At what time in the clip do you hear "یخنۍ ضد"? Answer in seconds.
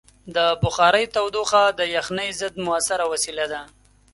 1.95-2.55